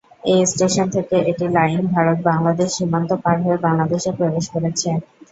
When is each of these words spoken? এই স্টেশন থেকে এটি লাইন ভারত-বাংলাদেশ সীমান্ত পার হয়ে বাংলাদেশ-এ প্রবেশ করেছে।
এই 0.25 0.41
স্টেশন 0.45 0.85
থেকে 0.95 1.15
এটি 1.29 1.45
লাইন 1.55 1.81
ভারত-বাংলাদেশ 1.93 2.69
সীমান্ত 2.77 3.09
পার 3.23 3.37
হয়ে 3.43 3.63
বাংলাদেশ-এ 3.65 4.11
প্রবেশ 4.19 4.45
করেছে। 4.53 4.89